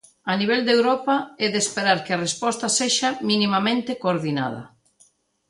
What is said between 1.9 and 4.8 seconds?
que a resposta sexa minimamente coordinada.